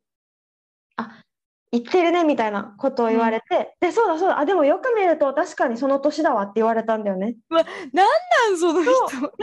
[1.71, 4.39] 言ってるねみたいなことを言われて、でそうだそうだ。
[4.39, 7.37] あでもよく見ると確かにその年だわって言われたんだよね。
[7.49, 8.91] なんその人。
[9.07, 9.37] 失礼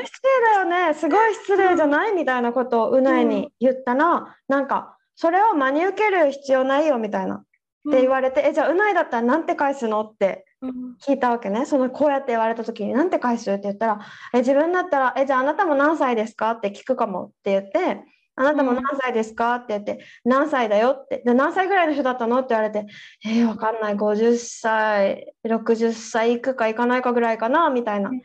[0.55, 0.95] だよね。
[0.95, 7.37] すごい失礼じゃないみたいなことをうないに言ったら、なんかそれを真に受ける必要ないよみたいな。
[7.37, 10.73] って言われて、えじゃあうないだったらなんて返すのってうん。
[11.03, 11.65] 聞いたわけね。
[11.65, 13.51] そのこうやって言われた時になんて返す？
[13.51, 14.01] って言ったら
[14.35, 16.51] え自分だったらえじゃああなたも何歳ですか？
[16.51, 18.05] って聞くかもって言って
[18.39, 19.57] あなたも何歳ですか？
[19.57, 20.91] って言って何歳だよ？
[20.91, 22.39] ってで何歳ぐらいの人だったの？
[22.39, 22.87] って言われて
[23.27, 23.95] えー、わかんない。
[23.97, 27.69] 50歳60歳いくかいかないかぐらいかな？
[27.71, 28.11] みたいな。
[28.11, 28.23] うん。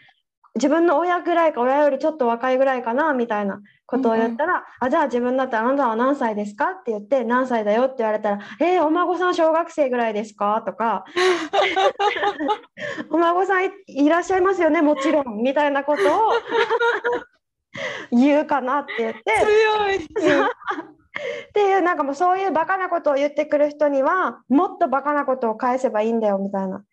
[0.56, 3.13] 自分の親ぐらいか親よりちょっと若いぐらいかな？
[3.13, 6.73] みたいなことを言ったら、あじゃあ自分だったらあなたは何歳ですか？
[6.80, 7.86] って言って何歳だよ？
[7.86, 10.62] って言われたらえー、お孫さん小学生ぐらいですか？
[10.63, 11.06] とか
[13.10, 14.84] お孫さんいいらっしゃいますよね？
[14.84, 16.32] もちろんみたいなことを
[18.12, 19.96] 言うかなって言って強い。
[19.96, 26.84] っていうなんかもうそういうバカなことを言ってくる人にはもっとバカなことを返せばいいんだよみたいな。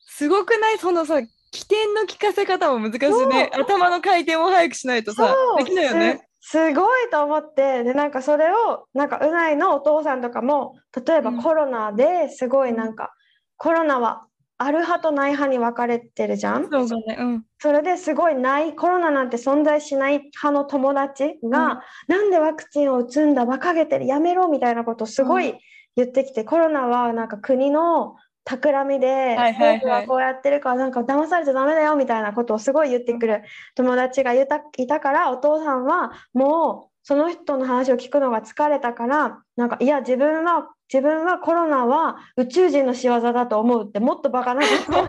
[0.00, 0.78] すごくない？
[0.78, 1.20] そのさ
[1.50, 3.50] 起点の聞かせ方も難しいね。
[3.52, 6.28] 頭の回転を早くしないとさできないよね。
[6.40, 13.12] すすごいと思ってでなんかそれをなんかうないのお父さんとかも例えばうんコロナですごいなんか、
[13.56, 14.26] コロナは
[14.58, 16.68] ある派とない派に分かれてるじゃん？
[16.70, 17.16] そうそうね。
[17.18, 17.44] うん。
[17.58, 25.54] それですごいないコロナなんて存在しない派の友達が、なんでワクチンを打つんだ馬鹿げてるやめろみたいなことをすごうい
[25.94, 33.42] 言ってきて、コロナはなんか国の企みで、政府はこうやってるからなんか騙されちゃダメだよみたいなことをすごい言ってくる
[33.74, 45.08] 友達がいたいたからお父さんはもうその人の話を聞くのが疲れたからなんかいや自分は自分はコロナは宇宙人の仕業だと思うってもっとバカなことを。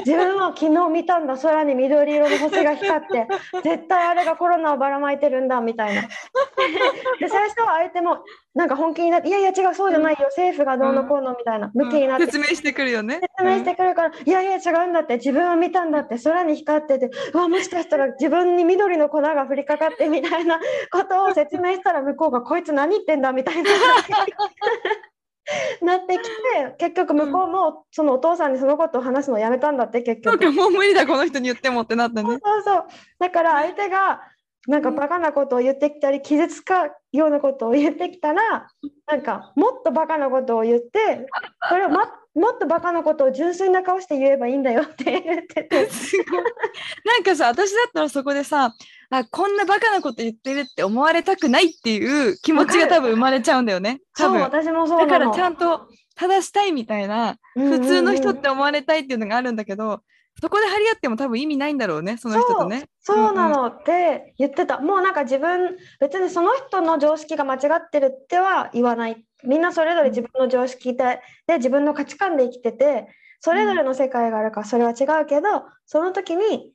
[0.00, 1.36] 自分は昨日見たんだ。
[1.36, 3.26] 空に緑色の星が光って。
[3.62, 6.02] 絶対あれがコロナをばらまいてるんだみたいな。
[6.02, 6.08] で
[7.28, 10.20] 最初は相手もなんか本気になっていやいや違うそうじゃないよ。
[10.36, 11.70] 政府がどうのこうのみたいな。
[11.74, 12.24] 向きになって。
[12.24, 13.20] 説明してくるよね。
[13.38, 15.16] 説明してくるから、いやいや違うんだって。
[15.16, 16.18] 自分は見たんだって。
[16.18, 20.58] 空に光っててうわもしかしたら自分に緑の粉が降りかかってみたいな
[20.90, 23.70] ことを説明したら向こうがこいつ何言ってんだみたいな
[25.82, 30.52] なってきて結局向こうもそのお父さんにそのことを話すのをやめたんだって結局。
[30.52, 32.28] もう無理だこの人に言ってもってなったね。
[32.28, 32.84] そうそう
[33.18, 34.20] だから相手が
[34.66, 38.68] なんかバカなことを言ってきたり傷つかようなことを言ってきたら
[39.06, 41.26] なんかもっとバカなことを言って
[41.68, 42.02] それを、ま、
[42.34, 46.42] もっとバカなことを純粋な顔して言えばいいんだよって言ってて すごい
[47.04, 48.74] なんかさ私だったらそこでさ
[49.10, 54.00] あこんなバカなこと言ってるって思われたくないっていう気持ちが多分生まれちゃうんだよね。
[54.16, 55.00] 多そう、分私もそう。
[55.00, 60.02] だからちゃんと正したいみたいな、普通の人って思われたいっていうのがあるんだけど、
[60.40, 62.88] そこで張り合っても多分意味ないんだろうね、その人とね。
[63.00, 64.80] そうなうんうんのって言ってた。
[64.80, 69.24] もうなんか自分、別にその人の常識が間違ってるっては言わない。
[69.44, 73.08] みんなそれぞれ自分の常識で、で自分の価値観で生きてて、
[73.40, 76.72] それぞれの世界があるからそれは違うけど、その時に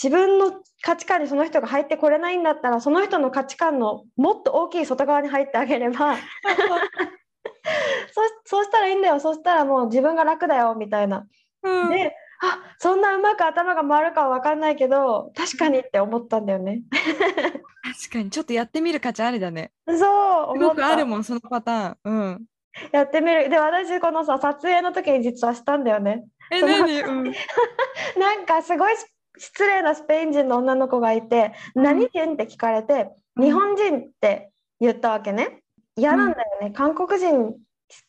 [0.00, 6.16] 自分の価値観にその人が入ってこれないんだったら、その人の価値観のもっと大きい外側に入ってあげれば、
[8.12, 9.20] そそうしたらいいんだよ。
[9.20, 11.26] そしたらもう自分が楽だよ、みたいな。
[11.62, 16.82] うんで、あ、そんなうまく頭が回るかは分かんないけど、確かにって思ったんだよね。
[16.90, 19.72] 確かに、ちょっとやってみる価値ありだね。
[19.86, 20.84] そう、す思ごく。
[20.84, 21.96] あるもん、そのパターン。
[22.04, 22.44] うん。
[22.92, 23.48] やってみる。
[23.50, 26.24] で、私、このさ、撮影の時に実はしたんだよね。
[26.50, 27.00] え、何？
[27.02, 27.24] うん。
[28.18, 28.94] なんか、すごい
[29.36, 34.50] 失礼なスペイン人の女の子がいて、うん何人って聞かれて、うん日本人って
[34.80, 35.62] 言ったわけね。
[35.96, 36.72] 嫌なんだよね。
[36.72, 37.54] 韓国人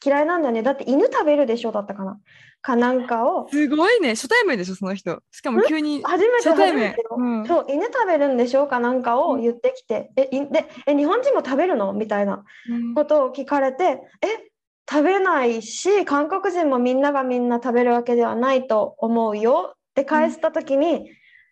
[0.04, 0.62] 嫌いなんだよね。
[0.64, 2.20] だって犬食べるでしょだったかな。
[2.62, 3.50] かなんかを。
[3.50, 5.22] すごいね、初対面でしょ、その人。
[5.32, 6.02] しかも急に。
[6.04, 6.92] 初めて初対面。
[6.92, 7.16] 初めてよ。
[7.18, 7.46] うん。
[7.48, 11.94] そう犬食べるんでしょうかなんかを言ってきて、えいでえ日本人も食べるの？
[11.94, 12.94] みたいなうん。
[12.94, 14.52] ことを聞かれてえ
[14.90, 19.74] 食べないし韓国人もみんながみんな食べるわけではないと思うよ。
[19.74, 21.10] って返した時に、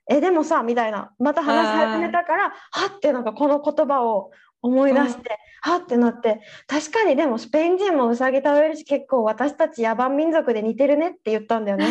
[0.10, 1.12] えでもさみたいな。
[1.20, 11.88] また話し始めたからはってなんかこの言葉を思い出して、はってなって確かにでもスペイン人もウサギ食べるし結構私たち野蛮民族で似てるねって言ったんだよね。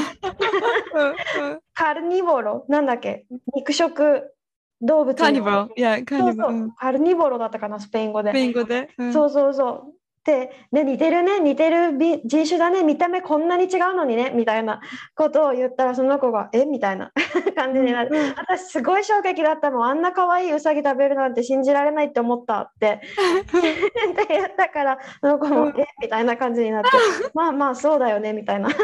[0.95, 1.03] う
[1.45, 1.61] んうん。
[1.75, 3.27] カルニボロなんだっけ？
[3.55, 4.33] 肉食
[4.81, 5.25] 動物の。
[5.25, 5.81] カーニバル？
[5.81, 6.55] いや、カニバル。
[6.55, 6.71] うん。
[6.73, 8.31] カルニボロだったかなスペイン語で。
[8.31, 8.91] スペイン語で？
[8.99, 9.13] うん。
[9.13, 9.95] そうそうそう。
[10.25, 14.83] で、ね、似てるね似てるび人種だね見た目こんなに違うのにねみたいな
[15.15, 16.67] ことを言ったらその子が「え？
[16.67, 17.13] みたいな
[17.57, 18.35] 感じになって、うん。
[18.37, 23.01] 私すごい衝撃だったもんあんな可愛いウサギ食べるなんて信じられないって思ったって。
[23.01, 25.87] って言ったからその子もうん「え？
[26.01, 26.91] みたいな感じになって。
[27.35, 28.69] まあまあそうだよねみたいな。
[28.69, 28.83] あやか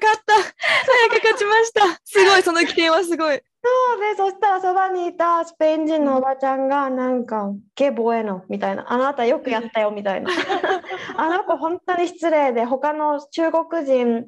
[0.00, 0.34] 勝った。
[0.34, 2.00] あやか勝ちました。
[2.04, 3.40] すごい、その起点はすごい。
[3.64, 10.30] そうで、そしたらそばにいたスペイン人のおばちゃんが、なんか、ケボエノみたいな、あなたよくやったよみたいな。
[11.16, 14.26] あの子、本当に失礼で、他の中国人、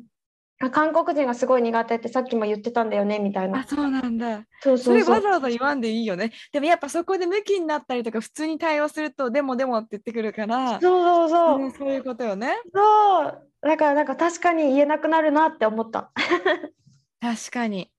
[0.66, 3.64] あ韓国人がすごい苦手ってさっきも言ってたんだよねみたいあ、な。
[3.66, 4.44] そうなんだ。
[4.61, 5.14] そうそそうそう。
[5.14, 6.33] れわざわざ言わんでいいよね。
[6.53, 11.62] でもやっぱそこでムキになったりとか普通に対応するとでもでもって言ってくるから、そうそうそう。
[11.62, 12.55] うんそういうことよね。
[12.72, 13.44] そう。
[13.62, 16.12] だから、なんか確かに言えなくなるなって思った。
[17.20, 17.90] 確かに。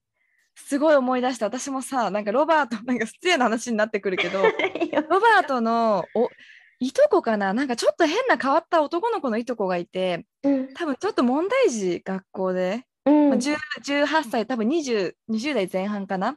[0.54, 1.46] すごい思い出した。
[1.46, 4.42] 私もさ、なんかロバート、なんか失礼な話になってくるけど、
[5.10, 6.30] ロバートのお
[6.78, 7.54] いとこかな？
[7.54, 10.74] なんかちょっと変な変わった男の子のいとこがいて、うん。
[10.74, 16.32] 多分ちょっと問題児学校で、うんまあ、10 18歳、多分 20, 20代前半かな？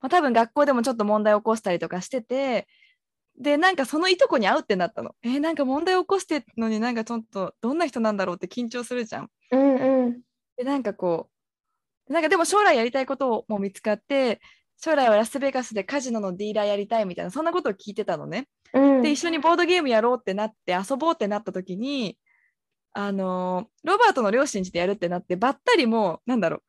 [0.00, 2.66] まあ、多分学校でもちょっと問題を起こしたりとかしてて、
[3.38, 5.14] で、なんかそのいとこに会うってなったの。
[5.22, 9.30] えーなんか問題を起こしてるのになんかちょっとどんな人なんだろうって緊張するじゃん。
[9.52, 10.20] うんうん。
[10.56, 11.30] で、なんかこ
[12.08, 14.40] う、なんかでも将来やりたいことも見つかって、
[14.80, 18.48] 将来はラスベガスでカジノのディーラーやりたいみたいな、そんなことを聞いてたのね。
[18.72, 19.02] うん。
[19.02, 22.16] で、一緒にボードゲームやろうってなって、遊ぼうってなった時に、
[22.92, 26.62] あのーロバートの両親ちでやるってなって、ばったりもう、なんだろう、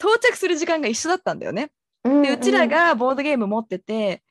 [0.00, 1.70] 到着する時間が一緒だったんだよね。
[2.04, 4.22] うんで、うちらがボードゲーム持ってて、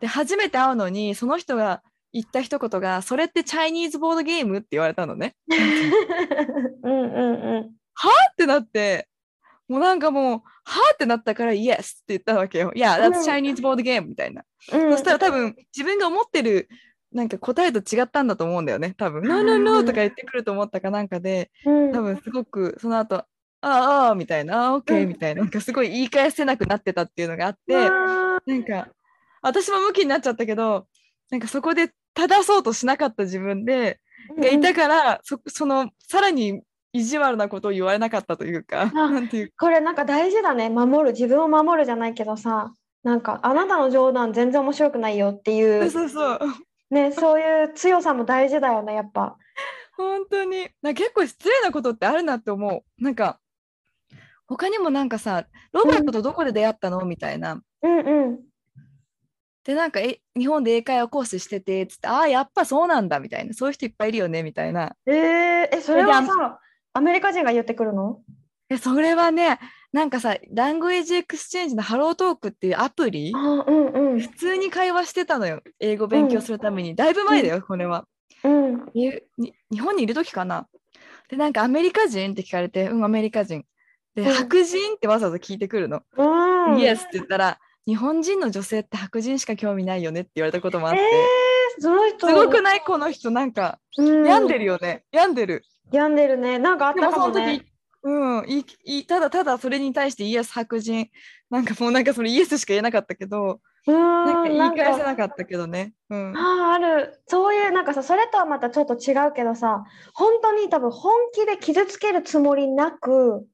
[0.00, 5.34] で、初めて会うのに、その人が言った一言が、それってチャイニーズボードゲームって言われたのね。
[5.48, 7.76] うんうんうん。
[8.32, 9.08] ってなって、
[9.68, 12.72] もうなんかもう、はぁってなったから、イエスって言ったわけよ。
[12.74, 13.12] いや、うん。
[13.12, 14.44] that's Chinese board game みたいな。
[14.72, 14.92] うん。
[14.92, 16.68] そしたら多分、自分が思ってる、
[17.12, 18.94] なんか答えと違ったんだと思うんだよね。
[18.96, 21.92] 多分、No, no, no とか言ってくると思ったかなんかで、うん。
[21.92, 23.26] 多分すごく、その後、あ
[23.62, 25.08] あ、ああ、みたいな、ああ、OK うん。
[25.08, 28.88] みたいな、なんかすごい言い返せなくなってたっていうのがあって、あなんか、
[29.42, 30.86] 私もムキになっちゃったけど、
[31.30, 36.62] なんかそこで正そうとしなかった自分で、ーがいたから、そその、さらに
[36.96, 46.40] 意地悪なことを言われなかったというか、あなんていうこれなんか大事だね守る自分を守るじゃないけどさなんかあなたの冗談全然面白くないよっていうそうそう。
[46.90, 49.36] ねそういう強さも大事だよねやっぱ
[49.96, 50.68] 本当に。
[50.82, 53.02] な結構失礼なことってあるなって思う。
[53.02, 53.40] なんか、
[54.46, 57.02] 他にもなんかさ、ロバートとどこで出会ったの？
[57.06, 57.62] みたいな。
[57.82, 58.40] うんうん
[59.64, 63.52] で、なんか、え、日本で英会話コースしてて、つって、ああ、やっぱそうなんだ、みたいな。
[63.52, 64.94] そういう人いっぱいいるよね、みたいな。
[65.06, 65.14] えー、
[65.72, 66.60] えそれはさ
[66.96, 68.20] アメリカ人が言ってくるの？
[68.68, 69.60] で、それはね、
[69.92, 74.20] なんかさ、 language exchange の HelloTalk っていうアプリ、あうんうん。
[74.20, 75.62] 普通に会話してたのよ。
[75.78, 76.94] 英語勉強するために。
[76.94, 78.06] だいぶ前だよ、これは。
[78.42, 78.86] うん。
[78.94, 79.22] 日
[79.78, 80.66] 本にいる時かな？
[81.28, 83.64] で、なんかアメリカ人って聞かれて、うん、アメリカ人。
[84.14, 84.32] で、うん。
[84.32, 86.02] 白人ってわざわざ聞いてくるの。
[86.16, 86.78] うん。
[86.80, 91.88] イエスって言ったら、日本人の女性って白人しか興味ないよねって言われたこともあって、えー、す
[92.34, 92.80] ごくない？
[92.80, 94.26] この人なんかうん。
[94.26, 95.04] 病んでるよね。
[95.12, 96.58] 病んでる病んでるね。
[96.58, 97.66] なんかあっでたかももその時ね。
[98.02, 101.08] うんいいいただただそれに対してイエス白人。
[101.50, 105.92] なんかもうなんかそれイエスしか言えなかったけどうなんか言い返せななかったけどね。
[106.10, 106.36] うん。
[106.36, 107.20] ああ、ある。
[107.28, 113.46] そういう、なんかさ、それとはまたちょっと違うけどさ、本当に多分本気で傷つけるつもりなく、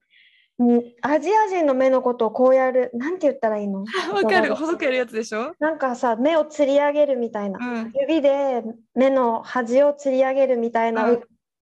[0.59, 3.85] うんアジア人の目のことをこうやる、なんて言ったらいいの？
[4.15, 4.55] わかる。
[4.55, 5.55] 細くやるやつでしょ？
[5.59, 7.59] なんかさ、目をつり上げるみたいな。
[7.59, 7.93] うん。
[7.95, 8.63] 指で
[8.95, 11.23] 目の端をつり上げるみたいなうん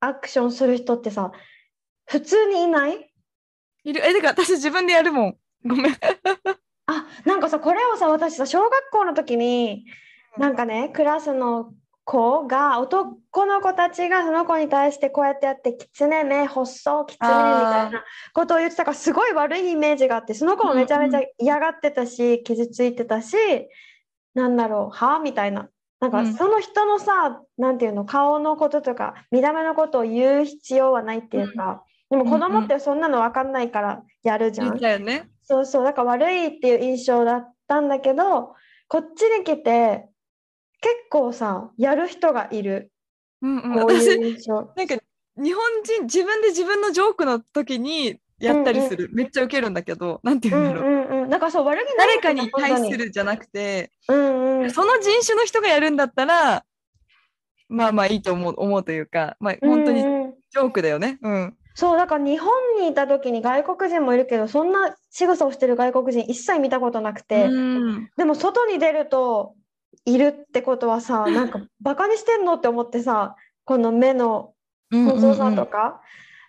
[0.07, 1.31] アクションする人ってさ、
[2.05, 3.11] 普通にいない？
[3.83, 4.01] いる。
[4.05, 5.37] えてか私自分でやるもん。
[5.65, 5.93] ごめん。
[6.85, 9.85] あ、なんかさ、これをさ、私さ、小学校の時に、
[10.37, 11.73] なんかね、クラスの
[12.05, 23.35] 子が、男の子たちがその子に対してこうやってやって、キツネ目細、キツネみたいなことを言ってたから、すごい悪いイメージがあって、その子もめちゃめちゃ嫌がってたし、傷ついてたし、
[24.33, 25.19] なんだろう、は？
[25.19, 25.67] みたいな。
[25.99, 34.79] なんかうんその人のさ、なんていうの、顔のこととか、見た目のことを言う必要はないっていうか、でも子供ってそんなの分かんないからやるじゃん言っ。
[34.79, 38.53] たよねそうそう、だから悪いっていう印象だったんだけど、
[38.87, 40.07] こっちに来て、
[40.81, 42.91] 結構さ、やる人がいる。
[43.41, 44.71] うんうんこうう印象。
[44.75, 44.95] なんか
[45.37, 51.29] 日本人自分で自分のジョークの時にやったりする、めっちゃウケるんだけどなんてう言うんだろう、んうんうん。
[51.29, 52.83] だからそう、悪気ない誰かに対す。
[52.83, 54.71] 本るじゃなくて、うんうん。
[54.71, 56.63] その人種の人がやるんだったら
[57.69, 61.19] まあまあいいと思う思うというか、まあ、本当にうんうんジョークだよね。
[61.21, 61.57] うん。
[61.75, 69.55] そう、だから日本にいた時に外国人もいるけど、そんな仕草をしてる外国人一切見たことなくて、うんでも外に出ると
[70.05, 74.53] いるってことはさ、 なんかバカにしてんのって思ってさ、この目の
[74.91, 76.01] 細さとか。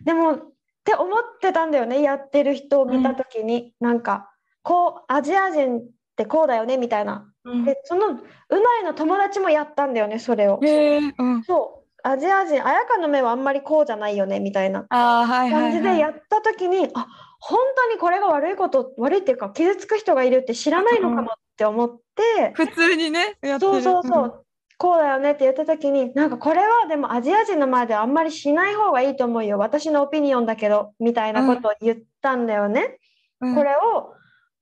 [0.05, 0.53] でも
[0.89, 4.31] って思ってたんだよねやってる人を見た時に、なんか
[4.63, 5.83] こうアジア人っ
[6.17, 7.31] てこうだよねみたいな。
[7.45, 10.59] うんでそのうないの友達もやったんだよねそれを。
[10.63, 11.43] うん。
[11.45, 15.99] そうアジア人綾香の目はあんまりこうじゃないよねみたいな感じではい。
[15.99, 17.07] やった時に、あ
[17.41, 22.53] 本当にこれが悪いこと悪いっていうか傷つく人がいるって知らないのかもって思って。
[22.55, 23.73] 普通にねやってる。
[23.73, 24.45] そうそうそう、
[24.79, 29.59] こうだよねって言った時になんかこれはでもアジア人の前ではあんまりしない方がいいと思うよ。
[29.59, 32.99] 私のオピニオンだけどみたいなことを言ったんだよね、
[33.41, 33.55] うん。
[33.57, 34.15] これを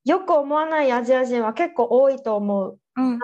[0.06, 2.78] よく思わないアジア人は結構多いと思う。
[2.96, 3.18] うん。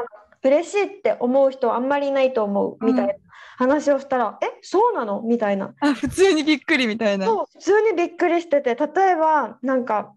[0.45, 2.85] 嬉しいって思う人はあんまりいないと思う。
[2.85, 3.15] みたいな
[3.57, 5.23] 話をしたら、えそうなの？
[5.23, 5.73] みたいな。
[5.81, 7.27] あ普通にびっくりみたいな。
[7.27, 10.13] そう普通にびっくりしてて例えばなんか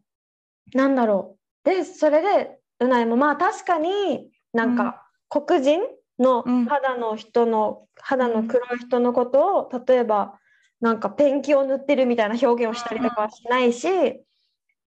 [0.73, 1.69] なんだろう。
[1.69, 5.79] でそれでうないもまあ確かになんか黒人
[6.19, 6.65] のうん。
[6.65, 10.39] 肌の人の、肌の黒い人のことを例えば
[10.81, 13.89] なんかペンキを塗ってるみたいな表現をしたりとかはしないし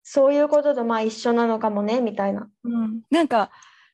[0.03, 2.49] そういうこととまあ一緒なのかもねみたいな。
[2.63, 3.51] うん、なんか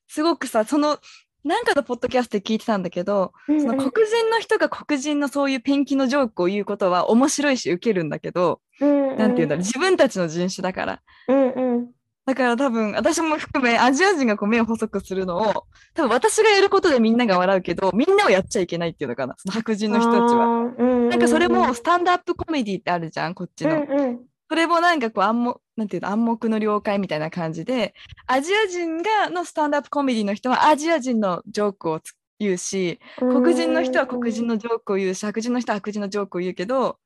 [0.07, 0.99] すごくさその
[1.43, 11.01] なんかのポッドキャストで聞いてたんだけど、うんその黒人の人が黒人のそういうペンキのジョークを言うことは面白いしウケるんだけど、うんなんていうんだろう自分たちの人種だから。
[11.27, 11.91] うんうん
[12.27, 15.63] だから多分私も含めアジア人がこう目を細くするのを
[15.93, 21.07] 多分私がやることでみんなが笑うけどみんなはやっちゃいけないっていうのかなその白人の人たちは。
[21.09, 23.75] なんかそれもスタンドアップコメディってあるじゃんこっちの。
[23.75, 27.93] うんうんそれもなんかこう暗黙なんていうの暗黙の了解みたいな感じで
[28.27, 36.97] アジア人がのスタンドアップコメディの人はアジア人のジョークをつ言うし黒人の人は黒人のジョークを言うし白人の人は白人のジョークを言うけど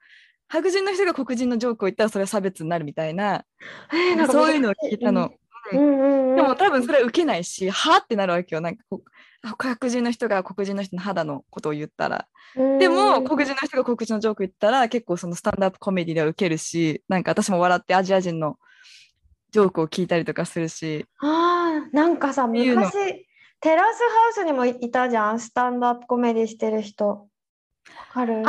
[0.51, 3.45] 白人の人が黒人のジョークを言ったらそれは差別になるみたいな。
[3.93, 5.31] えーなんかそういうのを聞いたの。
[5.71, 6.35] うん。
[6.35, 8.61] でも多分それは受けないしはってなるわけよ。
[8.61, 8.81] なんか
[9.69, 12.27] 白人の人が黒人の人の肌のことを言ったら。
[12.79, 18.57] でも黒人の人が黒人のジョーク言ったら結構そのスタンドアップコメディでは受けるしなんか私も笑ってアジア人の
[19.51, 21.05] ジョークを聞いたりとかするし。
[21.19, 22.63] ああ、なんかさ、昔、
[23.59, 27.07] テラスハウスにもいたじゃん、スタンドアップコメディしてる人。
[27.07, 27.27] わ
[28.13, 28.43] かる？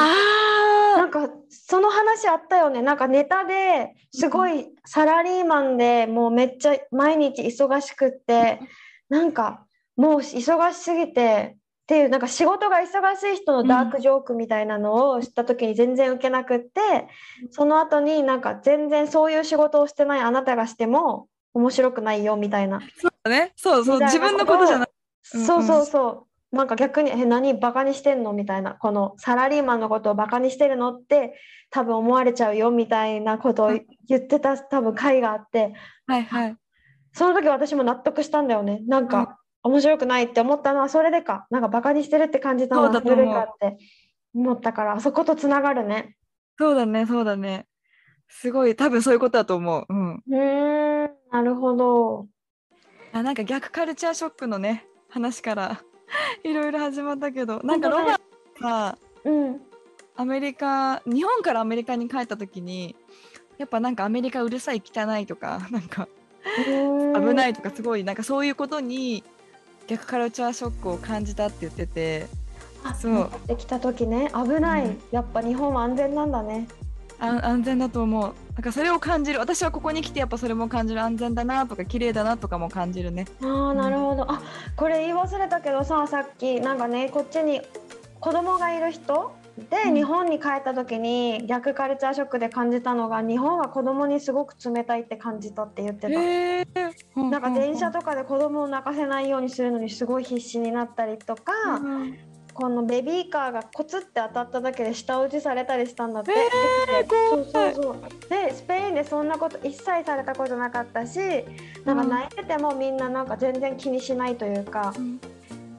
[0.96, 2.82] なあんか、その話あったよね。
[2.82, 8.60] なんかネタですごいサラリーマンでもうめっちゃ毎日忙しくって、
[9.08, 16.80] なんかもう忙しすぎて、っていうなんか仕事が忙しい人のダークジョークみたいなのを知った時に全然受けなくって、
[17.50, 22.80] その後になんか全然そういう仕事をしてないあなたがしても面白くないよみたいな。
[23.24, 23.52] あね。
[23.56, 24.00] そうそう。
[24.00, 24.88] 自分のことじゃない。
[25.34, 25.44] うん。
[25.44, 26.31] そうそうそう。
[26.52, 28.34] なんか逆に、え、何バカにしてんの？
[28.34, 28.74] みたいな。
[28.74, 31.34] このサラリーマンのことをバカにしてるのって
[31.70, 35.72] 多分思われちゃうよみたいなことをうん言ってた多分回があって、
[36.06, 36.56] はいはい
[37.14, 38.82] その時私も納得したんだよね。
[38.86, 41.46] なんか面白くないって思ったのはそれでか。
[41.50, 43.78] なんかバカにしてるって感じたのはそれかって
[44.34, 46.16] 思ったから、あそことつながるね。
[46.58, 47.66] そうだねそうだね
[48.28, 52.26] すごい多分そういうことだと思ううんうーん、なるほど。
[53.12, 55.82] あなんか逆カルチャーショックのね話から
[56.44, 57.60] いろいろ始まったけど。
[57.62, 58.20] なんかロバー
[58.58, 59.60] トがうん。
[60.14, 62.94] アメリカ日本からアメリカに帰った時に
[63.56, 66.06] やっぱなんかアメリカうるさい汚いとか なんか
[66.54, 69.24] 危ないいとかすごいなんかそういうことに
[69.86, 72.26] 逆カルチャーショックを感じたって言ってて
[73.00, 73.12] そう。
[73.12, 74.30] 戻ってきた時ね。
[74.34, 75.02] 危ない、うん。
[75.12, 76.68] やっぱ日本は安全なんだね。
[77.18, 79.38] あ安全だと思うなんかそれを感じる。
[79.38, 81.00] 私はここに来てやっぱそれも感じる。
[81.02, 83.24] 安全だなとか綺麗だなとかも感じるね。
[83.42, 84.42] ああなるほど、あ
[84.76, 87.62] これ言い忘れたけどささっきなんかねこっちに
[88.20, 89.32] 子供がいる人
[89.70, 89.94] で、うん。
[89.94, 96.08] 日本に帰った時に逆カルチャーショックで感じたのが日本は子供にすごく冷たいって感じたって言ってた。
[96.08, 96.66] へえ
[97.16, 102.18] なんか電車とかで子供を泣かせないようにするのにすごい必死になったりとか、うん
[102.54, 106.32] このベビーカーがコツって当たっただけで舌打ちされたりしたんだって。
[106.32, 107.96] えーそうそうそう。
[108.28, 111.18] でスペインでそんなこと一切されたことなかったし、
[111.84, 115.20] なんか泣いててもみんななんか全然気にしないというか、うん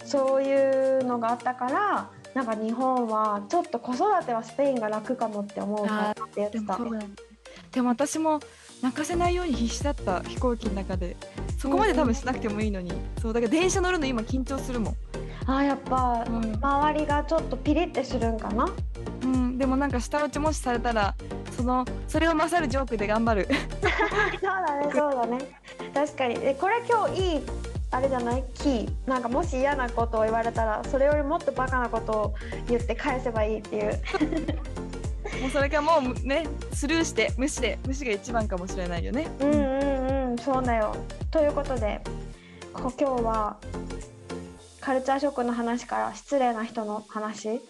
[0.06, 2.10] そういうのがあったから。
[2.34, 6.80] なんか日本はちょっと子育てはスペインが楽かもって思うからって言ってた。
[7.72, 8.40] でも私も
[8.82, 11.16] 泣かせないように必死だった飛行機の中で
[11.60, 14.96] そこまで多分しなくてもいいのに、そうだから電車乗るの今緊張するもん、
[15.46, 16.58] あーやっぱうん。
[16.62, 18.68] 周りがちょっとピリってするんかな？
[19.24, 21.16] うん、でもなんか舌打ちもしされたら
[21.56, 23.48] そのそれを勝るジョークで頑張る。
[24.40, 25.38] そうだねそうだね。
[25.94, 26.38] 確かに。
[26.42, 27.42] えこれ今日いい
[27.92, 28.44] あれじゃない？
[28.56, 28.90] キー。
[29.06, 32.34] なんかもし嫌なことを言われたらそれよりもっとバカなことを
[32.68, 34.02] 言って返せばいいっていう。
[35.42, 39.28] もうそれかもうねスルーして無視で無視が一番かもしれないよね。
[39.40, 40.38] うんうんうん。
[40.38, 40.96] そうだよ。
[41.32, 42.02] ということで
[42.74, 43.58] こ今日は
[44.84, 47.62] カルチャーショックの話から失礼な人の話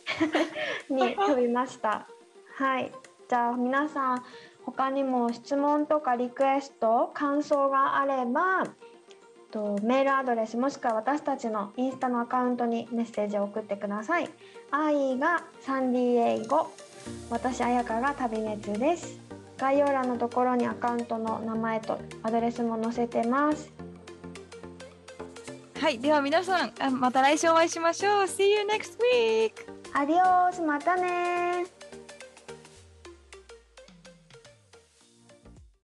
[0.89, 2.07] に飛びました
[2.55, 2.91] はい
[3.29, 4.23] じゃあ皆さん
[4.65, 8.65] 他にも質問とかリクエスト感想があれば
[9.51, 14.27] とメールアドレスもしくは私たちのインスタのアカウントにメッセージを送ってください。
[14.71, 16.71] 愛がサンディエイゴ
[17.29, 19.19] 私彩香が旅熱です。
[19.57, 23.82] 概要欄のところにアカウントの名前とアドレスも載せてます。
[25.83, 29.51] はいでは皆さんあまた来週お会いしましょう See you next week!
[29.93, 31.72] アディオースまたねー